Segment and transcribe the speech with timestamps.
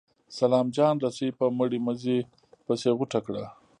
[0.39, 2.17] سلام جان رسۍ په مړې مږې
[2.65, 3.43] پسې غوټه کړه.